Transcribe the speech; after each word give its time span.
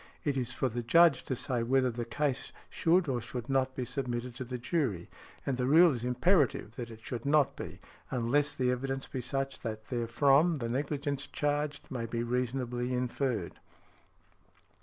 It 0.23 0.35
is 0.35 0.51
for 0.51 0.67
the 0.67 0.81
Judge 0.81 1.21
to 1.25 1.35
say 1.35 1.61
whether 1.61 1.91
the 1.91 2.05
case 2.05 2.51
should 2.71 3.07
or 3.07 3.21
should 3.21 3.47
not 3.49 3.75
be 3.75 3.85
submitted 3.85 4.33
to 4.37 4.43
the 4.43 4.57
jury; 4.57 5.11
and 5.45 5.57
the 5.57 5.67
rule 5.67 5.93
is 5.93 6.03
imperative 6.03 6.75
that 6.75 6.89
it 6.89 7.01
should 7.03 7.23
not 7.23 7.55
be, 7.55 7.79
unless 8.09 8.55
the 8.55 8.71
evidence 8.71 9.05
be 9.07 9.21
such 9.21 9.59
that 9.59 9.85
therefrom 9.89 10.55
the 10.55 10.69
negligence 10.69 11.27
charged 11.27 11.91
may 11.91 12.07
be 12.07 12.23
reasonably 12.23 12.91
inferred. 12.91 13.59